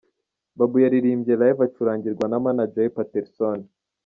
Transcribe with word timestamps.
Babu 0.57 0.75
yaririmbye 0.83 1.33
live 1.41 1.61
acurangirwa 1.67 2.25
na 2.27 2.37
manager 2.45 2.83
we 2.87 2.93
Paterson. 2.95 3.59